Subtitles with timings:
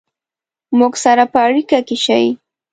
[0.77, 2.25] مونږ سره په اړیکه کې شئ